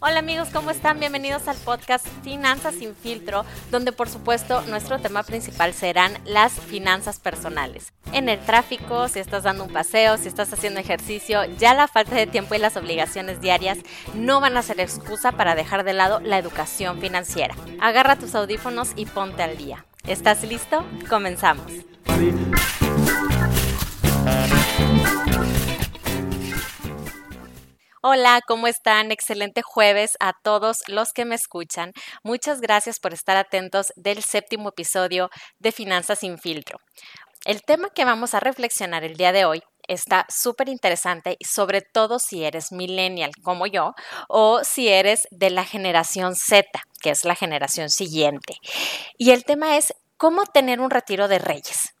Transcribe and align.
Hola 0.00 0.18
amigos, 0.18 0.48
¿cómo 0.52 0.70
están? 0.70 1.00
Bienvenidos 1.00 1.48
al 1.48 1.56
podcast 1.56 2.06
Finanzas 2.22 2.74
sin 2.74 2.94
filtro, 2.94 3.46
donde 3.70 3.92
por 3.92 4.10
supuesto 4.10 4.60
nuestro 4.62 4.98
tema 4.98 5.22
principal 5.22 5.72
serán 5.72 6.18
las 6.26 6.52
finanzas 6.52 7.18
personales. 7.18 7.92
En 8.12 8.28
el 8.28 8.38
tráfico, 8.38 9.08
si 9.08 9.20
estás 9.20 9.44
dando 9.44 9.64
un 9.64 9.72
paseo, 9.72 10.18
si 10.18 10.28
estás 10.28 10.52
haciendo 10.52 10.80
ejercicio, 10.80 11.44
ya 11.58 11.72
la 11.72 11.88
falta 11.88 12.14
de 12.14 12.26
tiempo 12.26 12.54
y 12.54 12.58
las 12.58 12.76
obligaciones 12.76 13.40
diarias 13.40 13.78
no 14.14 14.40
van 14.40 14.56
a 14.58 14.62
ser 14.62 14.80
excusa 14.80 15.32
para 15.32 15.54
dejar 15.54 15.84
de 15.84 15.94
lado 15.94 16.20
la 16.20 16.38
educación 16.38 17.00
financiera. 17.00 17.54
Agarra 17.80 18.16
tus 18.16 18.34
audífonos 18.34 18.92
y 18.96 19.06
ponte 19.06 19.42
al 19.42 19.56
día. 19.56 19.87
¿Estás 20.08 20.42
listo? 20.42 20.86
Comenzamos. 21.10 21.70
Hola, 28.00 28.40
¿cómo 28.46 28.68
están? 28.68 29.12
Excelente 29.12 29.60
jueves 29.60 30.12
a 30.18 30.32
todos 30.42 30.78
los 30.86 31.12
que 31.12 31.26
me 31.26 31.34
escuchan. 31.34 31.92
Muchas 32.22 32.62
gracias 32.62 33.00
por 33.00 33.12
estar 33.12 33.36
atentos 33.36 33.92
del 33.96 34.22
séptimo 34.22 34.70
episodio 34.70 35.28
de 35.58 35.72
Finanzas 35.72 36.20
sin 36.20 36.38
filtro. 36.38 36.78
El 37.44 37.60
tema 37.60 37.90
que 37.90 38.06
vamos 38.06 38.32
a 38.32 38.40
reflexionar 38.40 39.04
el 39.04 39.14
día 39.14 39.32
de 39.32 39.44
hoy 39.44 39.62
está 39.88 40.26
súper 40.28 40.68
interesante 40.68 41.36
sobre 41.40 41.80
todo 41.80 42.18
si 42.18 42.44
eres 42.44 42.72
millennial 42.72 43.32
como 43.42 43.66
yo 43.66 43.94
o 44.28 44.60
si 44.62 44.88
eres 44.88 45.26
de 45.30 45.50
la 45.50 45.64
generación 45.64 46.36
Z, 46.36 46.66
que 47.00 47.10
es 47.10 47.24
la 47.24 47.34
generación 47.34 47.90
siguiente. 47.90 48.54
Y 49.16 49.30
el 49.32 49.44
tema 49.44 49.76
es 49.76 49.94
cómo 50.16 50.44
tener 50.46 50.80
un 50.80 50.90
retiro 50.90 51.28
de 51.28 51.38
reyes. 51.38 51.94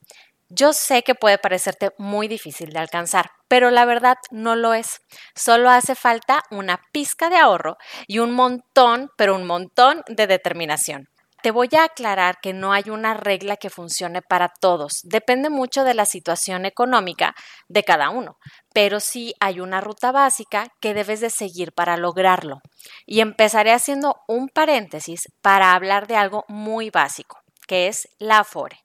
Yo 0.50 0.72
sé 0.72 1.02
que 1.02 1.14
puede 1.14 1.36
parecerte 1.36 1.90
muy 1.98 2.26
difícil 2.26 2.70
de 2.70 2.78
alcanzar, 2.78 3.30
pero 3.48 3.70
la 3.70 3.84
verdad 3.84 4.16
no 4.30 4.56
lo 4.56 4.72
es. 4.72 5.02
Solo 5.34 5.68
hace 5.68 5.94
falta 5.94 6.42
una 6.50 6.80
pizca 6.90 7.28
de 7.28 7.36
ahorro 7.36 7.76
y 8.06 8.20
un 8.20 8.32
montón, 8.32 9.10
pero 9.18 9.34
un 9.34 9.46
montón 9.46 10.02
de 10.08 10.26
determinación. 10.26 11.08
Te 11.40 11.52
voy 11.52 11.68
a 11.78 11.84
aclarar 11.84 12.38
que 12.42 12.52
no 12.52 12.72
hay 12.72 12.90
una 12.90 13.14
regla 13.14 13.56
que 13.56 13.70
funcione 13.70 14.22
para 14.22 14.48
todos. 14.48 15.02
Depende 15.04 15.50
mucho 15.50 15.84
de 15.84 15.94
la 15.94 16.04
situación 16.04 16.66
económica 16.66 17.34
de 17.68 17.84
cada 17.84 18.10
uno, 18.10 18.38
pero 18.74 18.98
sí 18.98 19.34
hay 19.38 19.60
una 19.60 19.80
ruta 19.80 20.10
básica 20.10 20.66
que 20.80 20.94
debes 20.94 21.20
de 21.20 21.30
seguir 21.30 21.72
para 21.72 21.96
lograrlo. 21.96 22.60
Y 23.06 23.20
empezaré 23.20 23.72
haciendo 23.72 24.16
un 24.26 24.48
paréntesis 24.48 25.28
para 25.40 25.74
hablar 25.74 26.08
de 26.08 26.16
algo 26.16 26.44
muy 26.48 26.90
básico, 26.90 27.38
que 27.68 27.86
es 27.86 28.08
la 28.18 28.40
Afore. 28.40 28.80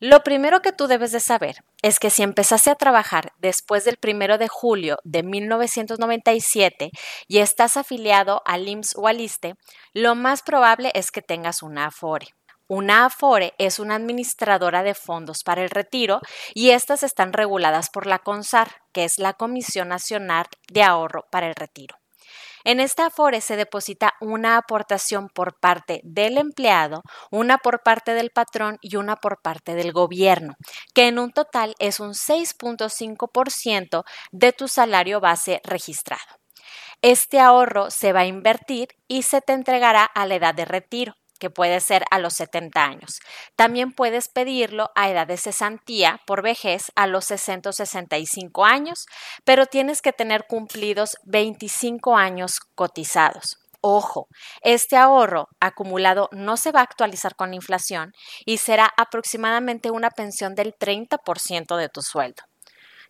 Lo 0.00 0.24
primero 0.24 0.62
que 0.62 0.72
tú 0.72 0.88
debes 0.88 1.12
de 1.12 1.20
saber 1.20 1.58
es 1.82 1.98
que 1.98 2.10
si 2.10 2.22
empezaste 2.22 2.70
a 2.70 2.74
trabajar 2.74 3.32
después 3.38 3.84
del 3.84 3.96
primero 3.96 4.38
de 4.38 4.48
julio 4.48 4.98
de 5.04 5.22
1997 5.22 6.90
y 7.26 7.38
estás 7.38 7.76
afiliado 7.76 8.42
al 8.44 8.68
IMSS 8.68 8.96
o 8.96 9.06
al 9.06 9.20
ISTE, 9.20 9.54
lo 9.92 10.14
más 10.14 10.42
probable 10.42 10.90
es 10.94 11.10
que 11.10 11.22
tengas 11.22 11.62
una 11.62 11.86
AFORE. 11.86 12.28
Una 12.66 13.06
AFORE 13.06 13.54
es 13.56 13.78
una 13.78 13.94
administradora 13.94 14.82
de 14.82 14.94
fondos 14.94 15.42
para 15.42 15.62
el 15.62 15.70
retiro 15.70 16.20
y 16.52 16.70
estas 16.70 17.02
están 17.02 17.32
reguladas 17.32 17.88
por 17.88 18.06
la 18.06 18.18
CONSAR, 18.18 18.82
que 18.92 19.04
es 19.04 19.18
la 19.18 19.32
Comisión 19.32 19.88
Nacional 19.88 20.46
de 20.70 20.82
Ahorro 20.82 21.26
para 21.30 21.48
el 21.48 21.54
Retiro. 21.54 21.96
En 22.68 22.80
esta 22.80 23.06
Afore 23.06 23.40
se 23.40 23.56
deposita 23.56 24.12
una 24.20 24.58
aportación 24.58 25.30
por 25.30 25.58
parte 25.58 26.02
del 26.04 26.36
empleado, 26.36 27.00
una 27.30 27.56
por 27.56 27.82
parte 27.82 28.12
del 28.12 28.28
patrón 28.28 28.76
y 28.82 28.96
una 28.96 29.16
por 29.16 29.40
parte 29.40 29.74
del 29.74 29.90
gobierno, 29.90 30.52
que 30.94 31.08
en 31.08 31.18
un 31.18 31.32
total 31.32 31.74
es 31.78 31.98
un 31.98 32.10
6.5% 32.10 34.04
de 34.32 34.52
tu 34.52 34.68
salario 34.68 35.18
base 35.18 35.62
registrado. 35.64 36.26
Este 37.00 37.40
ahorro 37.40 37.90
se 37.90 38.12
va 38.12 38.20
a 38.20 38.26
invertir 38.26 38.88
y 39.06 39.22
se 39.22 39.40
te 39.40 39.54
entregará 39.54 40.04
a 40.04 40.26
la 40.26 40.34
edad 40.34 40.54
de 40.54 40.66
retiro 40.66 41.14
que 41.38 41.50
puede 41.50 41.80
ser 41.80 42.04
a 42.10 42.18
los 42.18 42.34
70 42.34 42.82
años. 42.82 43.20
También 43.56 43.92
puedes 43.92 44.28
pedirlo 44.28 44.90
a 44.94 45.08
edad 45.08 45.26
de 45.26 45.36
cesantía 45.36 46.20
por 46.26 46.42
vejez 46.42 46.92
a 46.96 47.06
los 47.06 47.24
60 47.26 47.70
o 47.70 47.72
65 47.72 48.64
años, 48.64 49.06
pero 49.44 49.66
tienes 49.66 50.02
que 50.02 50.12
tener 50.12 50.44
cumplidos 50.48 51.16
25 51.24 52.16
años 52.16 52.60
cotizados. 52.74 53.58
Ojo, 53.80 54.26
este 54.62 54.96
ahorro 54.96 55.48
acumulado 55.60 56.28
no 56.32 56.56
se 56.56 56.72
va 56.72 56.80
a 56.80 56.82
actualizar 56.82 57.36
con 57.36 57.50
la 57.50 57.56
inflación 57.56 58.12
y 58.44 58.58
será 58.58 58.92
aproximadamente 58.96 59.92
una 59.92 60.10
pensión 60.10 60.56
del 60.56 60.74
30% 60.74 61.76
de 61.76 61.88
tu 61.88 62.02
sueldo. 62.02 62.42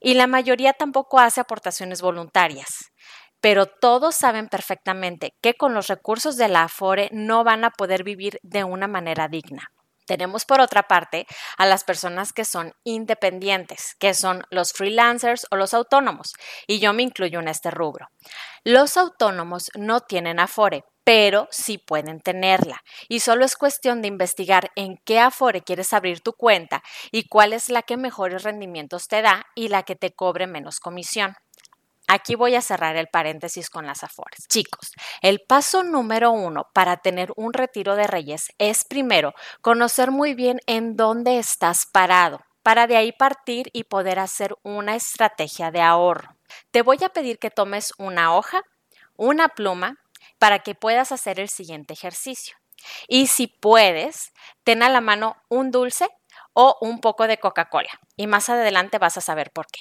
Y 0.02 0.16
la 0.16 0.28
mayoría 0.28 0.74
tampoco 0.74 1.20
hace 1.20 1.42
aportaciones 1.42 2.02
voluntarias. 2.02 2.92
Pero 3.40 3.68
todos 3.68 4.16
saben 4.16 4.48
perfectamente 4.48 5.36
que 5.42 5.54
con 5.54 5.74
los 5.74 5.88
recursos 5.88 6.38
de 6.38 6.48
la 6.48 6.64
Afore 6.64 7.09
no 7.12 7.44
van 7.44 7.66
a 7.66 7.72
poder 7.72 8.04
vivir 8.04 8.40
de 8.42 8.64
una 8.64 8.88
manera 8.88 9.28
digna. 9.28 9.70
Tenemos 10.06 10.46
por 10.46 10.59
otra 10.59 10.84
parte 10.84 11.26
a 11.58 11.66
las 11.66 11.84
personas 11.84 12.34
que 12.34 12.46
son 12.46 12.74
independientes, 12.84 13.96
que 14.00 14.14
son 14.14 14.44
los 14.50 14.74
freelancers 14.74 15.48
o 15.50 15.56
los 15.56 15.74
autónomos, 15.74 16.34
y 16.68 16.80
yo 16.80 16.94
me 16.94 17.04
incluyo 17.04 17.40
en 17.40 17.48
este 17.48 17.72
rubro. 17.72 18.10
Los 18.64 18.98
autónomos 18.98 19.72
no 19.75 20.02
tienen 20.02 20.40
Afore, 20.40 20.84
pero 21.03 21.47
sí 21.52 21.78
pueden 21.78 22.22
tenerla. 22.22 22.81
Y 23.09 23.19
solo 23.19 23.46
es 23.46 23.56
cuestión 23.56 24.02
de 24.02 24.08
investigar 24.08 24.72
en 24.75 24.97
qué 25.06 25.19
Afore 25.19 25.62
quieres 25.62 25.94
abrir 25.94 26.22
tu 26.22 26.34
cuenta 26.34 26.84
y 27.12 27.28
cuál 27.28 27.53
es 27.53 27.69
la 27.69 27.81
que 27.81 27.97
mejores 27.97 28.44
rendimientos 28.44 29.08
te 29.08 29.22
da 29.22 29.46
y 29.56 29.68
la 29.68 29.84
que 29.84 29.96
te 29.96 30.13
cobre 30.13 30.47
menos 30.47 30.80
comisión. 30.80 31.36
Aquí 32.08 32.36
voy 32.36 32.56
a 32.56 32.62
cerrar 32.62 32.97
el 32.97 33.08
paréntesis 33.08 33.69
con 33.69 33.86
las 33.86 34.03
Afores. 34.03 34.46
Chicos, 34.50 34.92
el 35.22 35.40
paso 35.40 35.84
número 35.84 36.31
uno 36.31 36.68
para 36.74 36.97
tener 36.97 37.31
un 37.38 37.53
retiro 37.53 37.96
de 37.96 38.08
reyes 38.08 38.52
es 38.58 38.84
primero 38.84 39.34
conocer 39.62 40.12
muy 40.12 40.34
bien 40.34 40.59
en 40.68 40.97
dónde 40.97 41.40
estás 41.40 41.86
parado, 41.92 42.42
para 42.62 42.88
de 42.88 42.97
ahí 42.97 43.13
partir 43.13 43.69
y 43.72 43.86
poder 43.86 44.19
hacer 44.19 44.53
una 44.63 44.96
estrategia 44.96 45.72
de 45.72 45.81
ahorro. 45.81 46.36
Te 46.72 46.81
voy 46.81 46.97
a 47.03 47.09
pedir 47.09 47.40
que 47.40 47.52
tomes 47.52 47.94
una 47.97 48.36
hoja, 48.36 48.63
una 49.16 49.47
pluma, 49.50 49.97
para 50.44 50.59
que 50.59 50.76
puedas 50.76 51.14
hacer 51.14 51.40
el 51.40 51.48
siguiente 51.48 51.94
ejercicio. 51.94 52.58
Y 53.08 53.28
si 53.28 53.48
puedes, 53.48 54.34
ten 54.66 54.84
a 54.84 54.90
la 54.90 55.00
mano 55.00 55.38
un 55.48 55.72
dulce 55.72 56.09
o 56.52 56.78
un 56.81 57.00
poco 57.00 57.28
de 57.28 57.38
Coca-Cola. 57.38 58.02
Y 58.18 58.28
más 58.28 58.50
adelante 58.50 58.98
vas 58.98 59.16
a 59.16 59.22
saber 59.22 59.52
por 59.52 59.68
qué. 59.68 59.80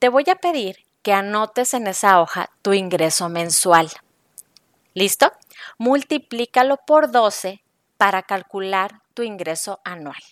Te 0.00 0.08
voy 0.08 0.24
a 0.28 0.34
pedir 0.34 0.84
que 1.02 1.12
anotes 1.12 1.74
en 1.74 1.86
esa 1.86 2.20
hoja 2.20 2.50
tu 2.60 2.72
ingreso 2.72 3.28
mensual. 3.28 3.88
¿Listo? 4.94 5.32
Multiplícalo 5.78 6.78
por 6.78 7.12
12 7.12 7.62
para 7.96 8.24
calcular 8.24 9.02
tu 9.14 9.22
ingreso 9.22 9.80
anual. 9.84 10.24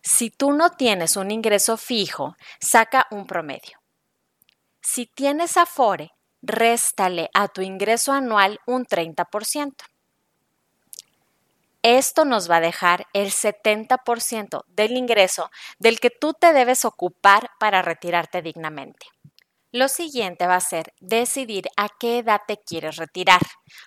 Si 0.00 0.30
tú 0.30 0.52
no 0.52 0.70
tienes 0.70 1.18
un 1.18 1.30
ingreso 1.30 1.76
fijo, 1.76 2.36
saca 2.58 3.06
un 3.10 3.26
promedio. 3.26 3.82
Si 4.80 5.04
tienes 5.04 5.58
Afore, 5.58 6.14
réstale 6.42 7.30
a 7.34 7.48
tu 7.48 7.62
ingreso 7.62 8.12
anual 8.12 8.60
un 8.66 8.84
30%. 8.84 9.74
Esto 11.82 12.26
nos 12.26 12.50
va 12.50 12.56
a 12.56 12.60
dejar 12.60 13.06
el 13.14 13.30
70% 13.30 14.64
del 14.68 14.96
ingreso 14.98 15.50
del 15.78 15.98
que 15.98 16.10
tú 16.10 16.34
te 16.34 16.52
debes 16.52 16.84
ocupar 16.84 17.50
para 17.58 17.80
retirarte 17.80 18.42
dignamente. 18.42 19.06
Lo 19.72 19.86
siguiente 19.86 20.48
va 20.48 20.56
a 20.56 20.60
ser 20.60 20.92
decidir 20.98 21.68
a 21.76 21.88
qué 21.88 22.18
edad 22.18 22.40
te 22.46 22.56
quieres 22.58 22.96
retirar. 22.96 23.40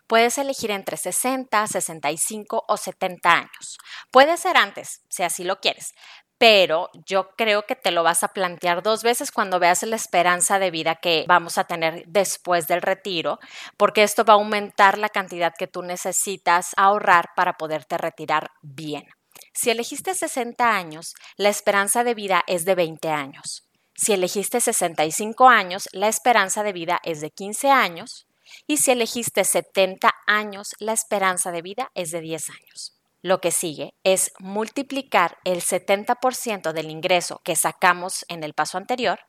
Puedes 0.08 0.38
elegir 0.38 0.72
entre 0.72 0.96
60, 0.96 1.68
65 1.68 2.64
o 2.68 2.78
70 2.78 3.32
años. 3.32 3.78
Puede 4.10 4.38
ser 4.38 4.56
antes, 4.56 5.04
si 5.10 5.24
así 5.24 5.44
lo 5.44 5.60
quieres, 5.60 5.94
pero 6.44 6.90
yo 7.06 7.30
creo 7.38 7.66
que 7.66 7.78
te 7.78 7.92
lo 7.92 8.04
vas 8.04 8.22
a 8.22 8.34
plantear 8.34 8.84
dos 8.84 9.02
veces 9.02 9.32
cuando 9.32 9.60
veas 9.60 9.82
la 9.84 9.96
esperanza 9.96 10.60
de 10.60 10.72
vida 10.72 10.96
que 10.96 11.24
vamos 11.26 11.58
a 11.58 11.64
tener 11.64 12.04
después 12.06 12.68
del 12.68 12.82
retiro, 12.82 13.40
porque 13.78 14.04
esto 14.04 14.26
va 14.26 14.34
a 14.34 14.36
aumentar 14.36 14.98
la 14.98 15.08
cantidad 15.08 15.54
que 15.58 15.68
tú 15.68 15.84
necesitas 15.84 16.74
ahorrar 16.76 17.30
para 17.38 17.54
poderte 17.54 17.98
retirar 17.98 18.52
bien. 18.62 19.06
Si 19.54 19.70
elegiste 19.70 20.14
60 20.14 20.76
años, 20.76 21.16
la 21.38 21.48
esperanza 21.48 22.04
de 22.04 22.14
vida 22.14 22.44
es 22.46 22.66
de 22.66 22.76
20 22.76 23.08
años. 23.08 23.64
Si 23.96 24.12
elegiste 24.12 24.60
65 24.60 25.48
años, 25.48 25.88
la 25.94 26.10
esperanza 26.10 26.62
de 26.62 26.74
vida 26.74 27.00
es 27.04 27.22
de 27.22 27.30
15 27.30 27.70
años. 27.70 28.28
Y 28.68 28.80
si 28.80 28.92
elegiste 28.92 29.46
70 29.46 30.14
años, 30.28 30.72
la 30.80 30.92
esperanza 30.92 31.54
de 31.54 31.62
vida 31.62 31.90
es 31.96 32.12
de 32.12 32.20
10 32.20 32.50
años. 32.50 33.03
Lo 33.24 33.40
que 33.40 33.52
sigue 33.52 33.96
es 34.04 34.34
multiplicar 34.38 35.38
el 35.46 35.62
70% 35.62 36.74
del 36.74 36.92
ingreso 36.92 37.42
que 37.44 37.56
sacamos 37.56 38.26
en 38.28 38.44
el 38.44 38.54
paso 38.54 38.78
anterior 38.78 39.22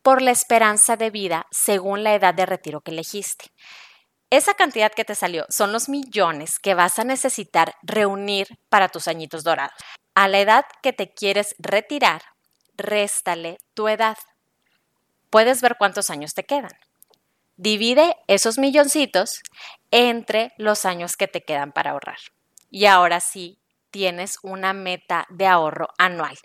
por 0.00 0.22
la 0.22 0.30
esperanza 0.30 0.96
de 0.96 1.10
vida 1.10 1.46
según 1.50 2.04
la 2.04 2.14
edad 2.14 2.34
de 2.34 2.46
retiro 2.46 2.80
que 2.80 2.92
elegiste. 2.92 3.46
Esa 4.30 4.54
cantidad 4.54 4.92
que 4.92 5.04
te 5.04 5.16
salió 5.16 5.44
son 5.50 5.72
los 5.72 5.88
millones 5.88 6.58
que 6.60 6.74
vas 6.74 7.00
a 7.00 7.04
necesitar 7.04 7.74
reunir 7.82 8.46
para 8.68 8.88
tus 8.88 9.08
añitos 9.08 9.42
dorados. 9.42 9.74
A 10.14 10.28
la 10.28 10.38
edad 10.38 10.64
que 10.80 10.92
te 10.92 11.12
quieres 11.12 11.56
retirar, 11.58 12.22
réstale 12.76 13.58
tu 13.74 13.88
edad. 13.88 14.16
Puedes 15.30 15.60
ver 15.62 15.76
cuántos 15.78 16.10
años 16.10 16.32
te 16.34 16.44
quedan. 16.44 16.72
Divide 17.56 18.16
esos 18.28 18.56
milloncitos 18.56 19.42
entre 19.90 20.52
los 20.58 20.84
años 20.84 21.16
que 21.16 21.26
te 21.28 21.42
quedan 21.42 21.72
para 21.72 21.90
ahorrar. 21.90 22.18
Y 22.72 22.86
ahora 22.86 23.20
sí, 23.20 23.60
tienes 23.90 24.38
una 24.42 24.72
meta 24.72 25.26
de 25.28 25.46
ahorro 25.46 25.88
anual 25.98 26.36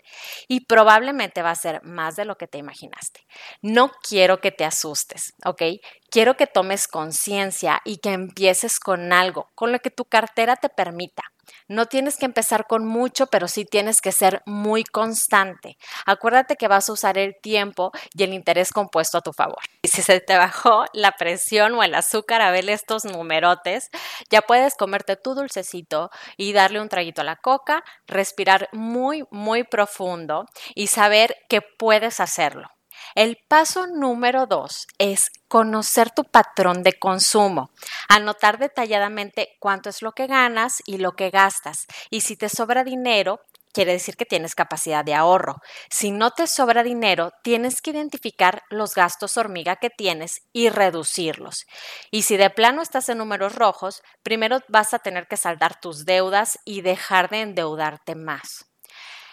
y 0.48 0.66
probablemente 0.66 1.42
va 1.42 1.50
a 1.50 1.54
ser 1.56 1.82
más 1.82 2.14
de 2.14 2.26
lo 2.26 2.36
que 2.36 2.46
te 2.46 2.58
imaginaste. 2.58 3.26
No 3.62 3.90
quiero 4.06 4.40
que 4.40 4.52
te 4.52 4.66
asustes, 4.66 5.32
¿ok? 5.44 5.62
Quiero 6.10 6.36
que 6.36 6.46
tomes 6.46 6.86
conciencia 6.86 7.80
y 7.84 7.98
que 7.98 8.12
empieces 8.12 8.78
con 8.78 9.12
algo, 9.14 9.48
con 9.54 9.72
lo 9.72 9.78
que 9.80 9.90
tu 9.90 10.04
cartera 10.04 10.56
te 10.56 10.68
permita. 10.68 11.24
No 11.68 11.86
tienes 11.86 12.16
que 12.16 12.26
empezar 12.26 12.66
con 12.66 12.86
mucho, 12.86 13.26
pero 13.26 13.48
sí 13.48 13.64
tienes 13.64 14.00
que 14.00 14.12
ser 14.12 14.42
muy 14.46 14.84
constante. 14.84 15.76
Acuérdate 16.06 16.56
que 16.56 16.68
vas 16.68 16.88
a 16.88 16.92
usar 16.92 17.18
el 17.18 17.34
tiempo 17.40 17.92
y 18.14 18.22
el 18.24 18.32
interés 18.32 18.72
compuesto 18.72 19.18
a 19.18 19.22
tu 19.22 19.32
favor. 19.32 19.58
Y 19.82 19.88
si 19.88 20.02
se 20.02 20.20
te 20.20 20.36
bajó 20.36 20.84
la 20.92 21.12
presión 21.12 21.74
o 21.74 21.82
el 21.82 21.94
azúcar 21.94 22.42
a 22.42 22.50
ver 22.50 22.68
estos 22.68 23.04
numerotes, 23.04 23.90
ya 24.30 24.42
puedes 24.42 24.74
comerte 24.74 25.16
tu 25.16 25.34
dulcecito 25.34 26.10
y 26.36 26.52
darle 26.52 26.80
un 26.80 26.88
traguito 26.88 27.22
a 27.22 27.24
la 27.24 27.36
coca, 27.36 27.84
respirar 28.06 28.68
muy, 28.72 29.24
muy 29.30 29.64
profundo 29.64 30.44
y 30.74 30.88
saber 30.88 31.36
que 31.48 31.62
puedes 31.62 32.20
hacerlo. 32.20 32.68
El 33.14 33.38
paso 33.48 33.86
número 33.86 34.46
dos 34.46 34.86
es 34.98 35.30
conocer 35.48 36.10
tu 36.10 36.24
patrón 36.24 36.82
de 36.82 36.98
consumo, 36.98 37.70
anotar 38.08 38.58
detalladamente 38.58 39.56
cuánto 39.60 39.88
es 39.88 40.02
lo 40.02 40.12
que 40.12 40.26
ganas 40.26 40.82
y 40.86 40.98
lo 40.98 41.12
que 41.12 41.30
gastas. 41.30 41.86
Y 42.10 42.20
si 42.20 42.36
te 42.36 42.48
sobra 42.48 42.84
dinero, 42.84 43.40
quiere 43.72 43.92
decir 43.92 44.16
que 44.16 44.24
tienes 44.24 44.54
capacidad 44.54 45.04
de 45.04 45.14
ahorro. 45.14 45.56
Si 45.90 46.10
no 46.10 46.32
te 46.32 46.46
sobra 46.46 46.82
dinero, 46.82 47.32
tienes 47.42 47.80
que 47.80 47.90
identificar 47.90 48.62
los 48.70 48.94
gastos 48.94 49.36
hormiga 49.36 49.76
que 49.76 49.90
tienes 49.90 50.42
y 50.52 50.68
reducirlos. 50.68 51.66
Y 52.10 52.22
si 52.22 52.36
de 52.36 52.50
plano 52.50 52.82
estás 52.82 53.08
en 53.08 53.18
números 53.18 53.54
rojos, 53.54 54.02
primero 54.22 54.60
vas 54.68 54.94
a 54.94 54.98
tener 54.98 55.28
que 55.28 55.36
saldar 55.36 55.80
tus 55.80 56.04
deudas 56.04 56.58
y 56.64 56.80
dejar 56.80 57.30
de 57.30 57.42
endeudarte 57.42 58.14
más. 58.14 58.66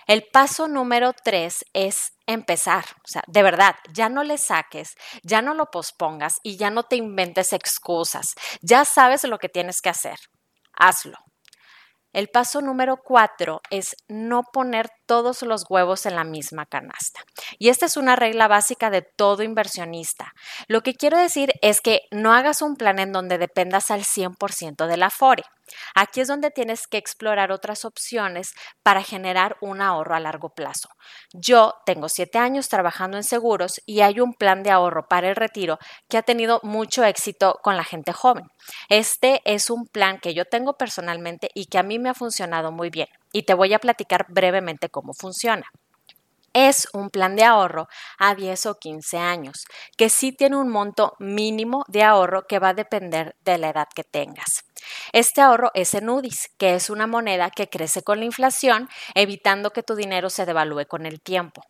El 0.07 0.27
paso 0.31 0.67
número 0.67 1.13
tres 1.13 1.65
es 1.73 2.14
empezar. 2.27 2.85
O 3.03 3.07
sea, 3.07 3.23
de 3.27 3.43
verdad, 3.43 3.75
ya 3.93 4.09
no 4.09 4.23
le 4.23 4.37
saques, 4.37 4.95
ya 5.23 5.41
no 5.41 5.53
lo 5.53 5.71
pospongas 5.71 6.39
y 6.43 6.57
ya 6.57 6.69
no 6.69 6.83
te 6.83 6.95
inventes 6.95 7.53
excusas. 7.53 8.35
Ya 8.61 8.85
sabes 8.85 9.23
lo 9.23 9.37
que 9.39 9.49
tienes 9.49 9.81
que 9.81 9.89
hacer. 9.89 10.17
Hazlo. 10.73 11.17
El 12.15 12.29
paso 12.29 12.61
número 12.61 12.95
cuatro 13.03 13.61
es 13.69 13.97
no 14.07 14.43
poner 14.43 14.89
todos 15.05 15.41
los 15.41 15.65
huevos 15.69 16.05
en 16.05 16.15
la 16.15 16.23
misma 16.23 16.65
canasta. 16.65 17.19
Y 17.59 17.67
esta 17.67 17.87
es 17.87 17.97
una 17.97 18.15
regla 18.15 18.47
básica 18.47 18.89
de 18.89 19.01
todo 19.01 19.43
inversionista. 19.43 20.31
Lo 20.69 20.79
que 20.79 20.93
quiero 20.93 21.17
decir 21.17 21.51
es 21.61 21.81
que 21.81 22.03
no 22.11 22.33
hagas 22.33 22.61
un 22.61 22.77
plan 22.77 22.99
en 22.99 23.11
donde 23.11 23.37
dependas 23.37 23.91
al 23.91 24.05
100% 24.05 24.87
de 24.87 24.95
la 24.95 25.09
FORE. 25.09 25.43
Aquí 25.95 26.21
es 26.21 26.27
donde 26.27 26.51
tienes 26.51 26.87
que 26.87 26.97
explorar 26.97 27.51
otras 27.51 27.85
opciones 27.85 28.53
para 28.83 29.03
generar 29.03 29.57
un 29.61 29.81
ahorro 29.81 30.15
a 30.15 30.19
largo 30.19 30.49
plazo. 30.49 30.89
Yo 31.33 31.73
tengo 31.85 32.09
siete 32.09 32.37
años 32.37 32.69
trabajando 32.69 33.17
en 33.17 33.23
seguros 33.23 33.81
y 33.85 34.01
hay 34.01 34.19
un 34.19 34.33
plan 34.33 34.63
de 34.63 34.71
ahorro 34.71 35.07
para 35.07 35.29
el 35.29 35.35
retiro 35.35 35.79
que 36.09 36.17
ha 36.17 36.23
tenido 36.23 36.59
mucho 36.63 37.03
éxito 37.03 37.59
con 37.63 37.77
la 37.77 37.83
gente 37.83 38.13
joven. 38.13 38.45
Este 38.89 39.41
es 39.45 39.69
un 39.69 39.87
plan 39.87 40.19
que 40.19 40.33
yo 40.33 40.45
tengo 40.45 40.73
personalmente 40.77 41.49
y 41.53 41.65
que 41.65 41.77
a 41.77 41.83
mí 41.83 41.99
me 41.99 42.09
ha 42.09 42.13
funcionado 42.13 42.71
muy 42.71 42.89
bien. 42.89 43.07
Y 43.31 43.43
te 43.43 43.53
voy 43.53 43.73
a 43.73 43.79
platicar 43.79 44.25
brevemente 44.29 44.89
cómo 44.89 45.13
funciona 45.13 45.65
es 46.55 46.87
un 46.93 47.09
plan 47.09 47.35
de 47.35 47.43
ahorro 47.43 47.87
a 48.17 48.33
10 48.33 48.65
o 48.67 48.75
15 48.75 49.17
años, 49.17 49.65
que 49.97 50.09
sí 50.09 50.31
tiene 50.31 50.55
un 50.55 50.69
monto 50.69 51.13
mínimo 51.19 51.83
de 51.89 52.01
ahorro 52.01 52.47
que 52.47 52.59
va 52.59 52.69
a 52.69 52.73
depender 52.73 53.35
de 53.41 53.57
la 53.57 53.69
edad 53.69 53.87
que 53.93 54.05
tengas. 54.05 54.63
Este 55.11 55.41
ahorro 55.41 55.71
es 55.73 55.93
en 55.93 56.09
UDIs, 56.09 56.49
que 56.57 56.75
es 56.75 56.89
una 56.89 57.07
moneda 57.07 57.49
que 57.49 57.67
crece 57.67 58.03
con 58.03 58.19
la 58.19 58.25
inflación, 58.25 58.87
evitando 59.15 59.71
que 59.71 59.83
tu 59.83 59.95
dinero 59.95 60.29
se 60.29 60.45
devalúe 60.45 60.85
con 60.87 61.05
el 61.05 61.21
tiempo. 61.21 61.61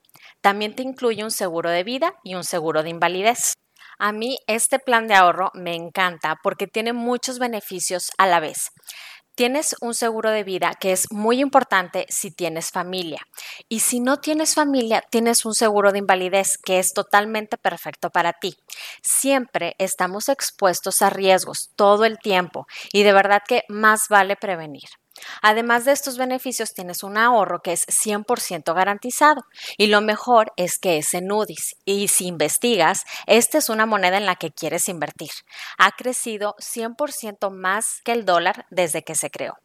También 0.41 0.75
te 0.75 0.83
incluye 0.83 1.23
un 1.23 1.31
seguro 1.31 1.71
de 1.71 1.83
vida 1.83 2.13
y 2.23 2.35
un 2.35 2.43
seguro 2.43 2.83
de 2.83 2.91
invalidez. 2.91 3.55
A 3.97 4.11
mí 4.11 4.37
este 4.45 4.77
plan 4.77 5.07
de 5.07 5.15
ahorro 5.15 5.49
me 5.55 5.73
encanta 5.73 6.37
porque 6.43 6.67
tiene 6.67 6.93
muchos 6.93 7.39
beneficios 7.39 8.11
a 8.19 8.27
la 8.27 8.39
vez. 8.39 8.71
Tienes 9.35 9.75
un 9.81 9.93
seguro 9.93 10.31
de 10.31 10.45
vida 10.45 10.73
que 10.79 10.93
es 10.93 11.11
muy 11.11 11.41
importante 11.41 12.05
si 12.09 12.31
tienes 12.31 12.71
familia. 12.71 13.27
Y 13.67 13.81
si 13.81 13.99
no 13.99 14.17
tienes 14.17 14.55
familia, 14.55 15.03
tienes 15.09 15.45
un 15.45 15.53
seguro 15.53 15.91
de 15.91 15.99
invalidez 15.99 16.57
que 16.57 16.79
es 16.79 16.93
totalmente 16.93 17.57
perfecto 17.57 18.09
para 18.09 18.31
ti. 18.31 18.55
Siempre 19.01 19.75
estamos 19.77 20.29
expuestos 20.29 21.01
a 21.01 21.09
riesgos 21.09 21.71
todo 21.75 22.05
el 22.05 22.17
tiempo 22.17 22.65
y 22.93 23.03
de 23.03 23.11
verdad 23.11 23.41
que 23.45 23.63
más 23.67 24.07
vale 24.09 24.37
prevenir. 24.37 24.87
Además 25.41 25.85
de 25.85 25.91
estos 25.91 26.17
beneficios, 26.17 26.73
tienes 26.73 27.03
un 27.03 27.17
ahorro 27.17 27.61
que 27.61 27.73
es 27.73 27.85
100% 27.87 28.73
garantizado 28.73 29.43
y 29.77 29.87
lo 29.87 30.01
mejor 30.01 30.51
es 30.57 30.77
que 30.77 30.97
es 30.97 31.13
en 31.13 31.31
UDIs 31.31 31.75
y 31.85 32.07
si 32.07 32.27
investigas, 32.27 33.03
esta 33.25 33.57
es 33.57 33.69
una 33.69 33.85
moneda 33.85 34.17
en 34.17 34.25
la 34.25 34.35
que 34.35 34.51
quieres 34.51 34.89
invertir. 34.89 35.31
Ha 35.77 35.91
crecido 35.91 36.55
100% 36.59 37.49
más 37.51 38.01
que 38.03 38.11
el 38.11 38.25
dólar 38.25 38.65
desde 38.69 39.03
que 39.03 39.15
se 39.15 39.29
creó. 39.29 39.55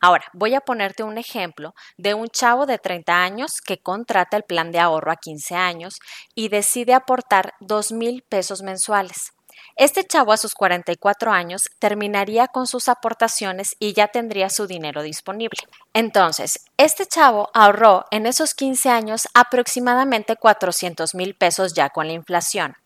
Ahora, 0.00 0.24
voy 0.32 0.54
a 0.54 0.60
ponerte 0.60 1.02
un 1.02 1.18
ejemplo 1.18 1.74
de 1.96 2.14
un 2.14 2.28
chavo 2.28 2.66
de 2.66 2.78
30 2.78 3.22
años 3.22 3.60
que 3.60 3.78
contrata 3.78 4.36
el 4.36 4.44
plan 4.44 4.72
de 4.72 4.78
ahorro 4.78 5.12
a 5.12 5.16
15 5.16 5.54
años 5.54 5.98
y 6.34 6.48
decide 6.48 6.94
aportar 6.94 7.54
2 7.60 7.92
mil 7.92 8.22
pesos 8.28 8.62
mensuales. 8.62 9.32
Este 9.76 10.04
chavo 10.04 10.32
a 10.32 10.36
sus 10.36 10.52
44 10.54 11.32
años 11.32 11.70
terminaría 11.78 12.48
con 12.48 12.66
sus 12.66 12.88
aportaciones 12.88 13.74
y 13.78 13.94
ya 13.94 14.08
tendría 14.08 14.50
su 14.50 14.66
dinero 14.66 15.02
disponible. 15.02 15.60
Entonces, 15.94 16.66
este 16.76 17.06
chavo 17.06 17.48
ahorró 17.54 18.04
en 18.10 18.26
esos 18.26 18.52
15 18.54 18.90
años 18.90 19.28
aproximadamente 19.34 20.36
400 20.36 21.14
mil 21.14 21.34
pesos 21.34 21.72
ya 21.74 21.88
con 21.90 22.06
la 22.06 22.12
inflación. 22.12 22.76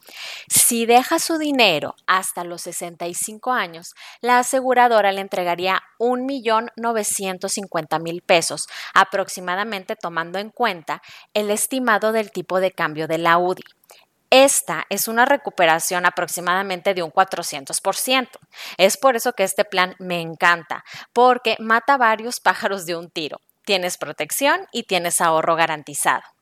Si 0.48 0.86
deja 0.86 1.18
su 1.18 1.36
dinero 1.38 1.96
hasta 2.06 2.44
los 2.44 2.62
65 2.62 3.52
años, 3.52 3.94
la 4.20 4.38
aseguradora 4.38 5.10
le 5.12 5.22
entregaría 5.22 5.82
1.950.000 5.98 8.22
pesos, 8.22 8.68
aproximadamente 8.94 9.96
tomando 9.96 10.38
en 10.38 10.50
cuenta 10.50 11.02
el 11.34 11.50
estimado 11.50 12.12
del 12.12 12.30
tipo 12.30 12.60
de 12.60 12.70
cambio 12.70 13.08
de 13.08 13.18
la 13.18 13.38
UDI. 13.38 13.64
Esta 14.38 14.84
es 14.90 15.08
una 15.08 15.24
recuperación 15.24 16.04
aproximadamente 16.04 16.92
de 16.92 17.02
un 17.02 17.10
400%. 17.10 18.28
Es 18.76 18.98
por 18.98 19.16
eso 19.16 19.32
que 19.32 19.44
este 19.44 19.64
plan 19.64 19.96
me 19.98 20.20
encanta, 20.20 20.84
porque 21.14 21.56
mata 21.58 21.96
varios 21.96 22.38
pájaros 22.44 22.84
de 22.84 22.96
un 22.96 23.08
tiro. 23.08 23.40
Tienes 23.64 23.96
protección 23.96 24.66
y 24.72 24.82
tienes 24.82 25.22
ahorro 25.22 25.56
garantizado. 25.56 26.35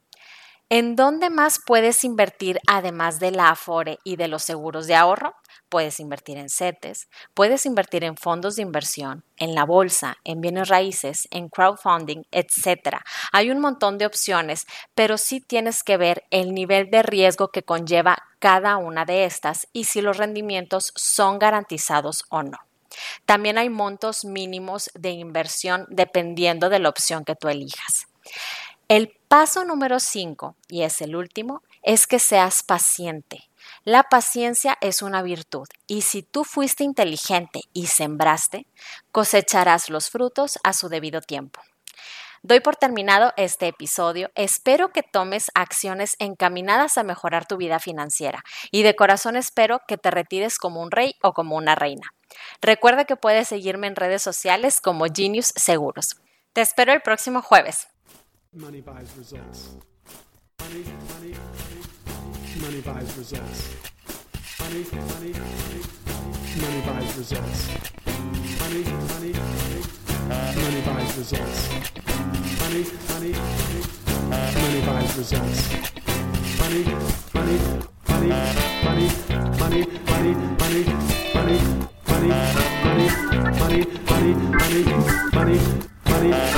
¿En 0.76 0.96
dónde 0.96 1.30
más 1.30 1.60
puedes 1.64 2.02
invertir 2.02 2.58
además 2.66 3.20
de 3.20 3.30
la 3.30 3.50
Afore 3.50 4.00
y 4.02 4.16
de 4.16 4.26
los 4.26 4.42
seguros 4.42 4.88
de 4.88 4.96
ahorro? 4.96 5.36
Puedes 5.68 6.00
invertir 6.00 6.36
en 6.36 6.48
CETES, 6.48 7.06
puedes 7.32 7.64
invertir 7.64 8.02
en 8.02 8.16
fondos 8.16 8.56
de 8.56 8.62
inversión, 8.62 9.22
en 9.36 9.54
la 9.54 9.62
bolsa, 9.62 10.16
en 10.24 10.40
bienes 10.40 10.66
raíces, 10.66 11.28
en 11.30 11.48
crowdfunding, 11.48 12.24
etc. 12.32 12.96
Hay 13.30 13.52
un 13.52 13.60
montón 13.60 13.98
de 13.98 14.06
opciones, 14.06 14.66
pero 14.96 15.16
sí 15.16 15.40
tienes 15.40 15.84
que 15.84 15.96
ver 15.96 16.24
el 16.30 16.52
nivel 16.52 16.90
de 16.90 17.04
riesgo 17.04 17.52
que 17.52 17.62
conlleva 17.62 18.18
cada 18.40 18.76
una 18.76 19.04
de 19.04 19.26
estas 19.26 19.68
y 19.72 19.84
si 19.84 20.00
los 20.00 20.16
rendimientos 20.16 20.92
son 20.96 21.38
garantizados 21.38 22.24
o 22.30 22.42
no. 22.42 22.58
También 23.26 23.58
hay 23.58 23.70
montos 23.70 24.24
mínimos 24.24 24.90
de 24.94 25.10
inversión 25.10 25.86
dependiendo 25.88 26.68
de 26.68 26.80
la 26.80 26.88
opción 26.88 27.24
que 27.24 27.36
tú 27.36 27.48
elijas. 27.48 28.08
El 28.88 29.16
paso 29.36 29.64
número 29.64 29.98
5, 29.98 30.54
y 30.68 30.82
es 30.82 31.00
el 31.00 31.16
último, 31.16 31.64
es 31.82 32.06
que 32.06 32.20
seas 32.20 32.62
paciente. 32.62 33.50
La 33.82 34.04
paciencia 34.04 34.78
es 34.80 35.02
una 35.02 35.22
virtud 35.22 35.66
y 35.88 36.02
si 36.02 36.22
tú 36.22 36.44
fuiste 36.44 36.84
inteligente 36.84 37.62
y 37.72 37.88
sembraste, 37.88 38.68
cosecharás 39.10 39.90
los 39.90 40.08
frutos 40.08 40.60
a 40.62 40.72
su 40.72 40.88
debido 40.88 41.20
tiempo. 41.20 41.60
Doy 42.44 42.60
por 42.60 42.76
terminado 42.76 43.32
este 43.36 43.66
episodio. 43.66 44.30
Espero 44.36 44.90
que 44.90 45.02
tomes 45.02 45.50
acciones 45.56 46.14
encaminadas 46.20 46.96
a 46.96 47.02
mejorar 47.02 47.44
tu 47.44 47.56
vida 47.56 47.80
financiera 47.80 48.44
y 48.70 48.84
de 48.84 48.94
corazón 48.94 49.34
espero 49.34 49.80
que 49.88 49.98
te 49.98 50.12
retires 50.12 50.58
como 50.58 50.80
un 50.80 50.92
rey 50.92 51.16
o 51.24 51.32
como 51.32 51.56
una 51.56 51.74
reina. 51.74 52.14
Recuerda 52.60 53.04
que 53.04 53.16
puedes 53.16 53.48
seguirme 53.48 53.88
en 53.88 53.96
redes 53.96 54.22
sociales 54.22 54.80
como 54.80 55.06
Genius 55.12 55.52
Seguros. 55.56 56.20
Te 56.52 56.60
espero 56.60 56.92
el 56.92 57.00
próximo 57.00 57.42
jueves. 57.42 57.88
Money 58.56 58.80
buys 58.80 59.10
results. 59.18 59.70
Money, 60.60 60.84
money, 61.08 61.34
money, 61.34 61.82
money 62.60 62.80
buys 62.82 63.16
results. 63.18 63.74
Money, 64.60 64.84
money, 64.92 65.32
money, 65.32 65.82
money 66.60 66.80
buys 66.86 67.16
results. 67.18 67.68
Money, 68.60 68.82
money, 69.10 69.32
money, 69.32 69.82
money 70.54 70.80
buys 70.86 71.18
results. 71.18 71.68
Money, 72.60 72.84
money, 73.08 73.32
money, 73.34 73.82
money 74.30 74.80
buys 74.86 75.16
results. 75.18 75.62
Money, 76.60 76.84
money, 77.34 77.58
money, 78.08 78.28
money, 78.84 79.08
money, 79.58 79.58
money, 79.58 79.82
money, 80.06 80.34
money, 80.54 80.84
money, 81.34 81.60
money, 82.06 83.10
money, 83.58 83.80
money, 84.06 84.82
money, 85.34 85.58
money. 86.30 86.53